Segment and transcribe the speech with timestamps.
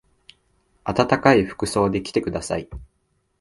[0.83, 2.67] あたたかい服装で来てください。